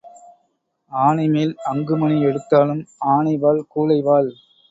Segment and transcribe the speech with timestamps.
[0.91, 2.81] ஆனைமேல் அங்கு மணி எடுத்தாலும்
[3.11, 4.31] ஆனை வால் கூழை வால்.